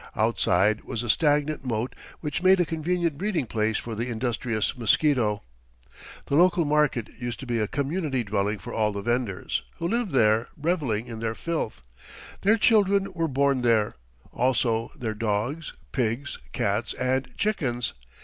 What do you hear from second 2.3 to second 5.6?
made a convenient breeding place for the industrious mosquito.